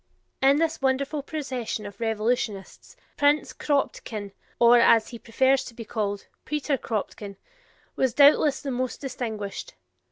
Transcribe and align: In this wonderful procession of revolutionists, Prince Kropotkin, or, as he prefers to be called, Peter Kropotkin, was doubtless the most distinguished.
In 0.41 0.57
this 0.57 0.81
wonderful 0.81 1.21
procession 1.21 1.85
of 1.85 1.99
revolutionists, 1.99 2.95
Prince 3.17 3.53
Kropotkin, 3.53 4.31
or, 4.57 4.79
as 4.79 5.09
he 5.09 5.19
prefers 5.19 5.63
to 5.65 5.75
be 5.75 5.85
called, 5.85 6.25
Peter 6.43 6.75
Kropotkin, 6.75 7.37
was 7.95 8.15
doubtless 8.15 8.61
the 8.63 8.71
most 8.71 8.99
distinguished. 8.99 9.75